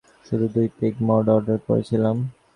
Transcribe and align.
আমরা 0.03 0.27
শুধু 0.27 0.45
দুই 0.55 0.67
পেগ 0.77 0.93
মদ 1.07 1.25
অর্ডার 1.35 1.59
করেছিলাম। 1.67 2.15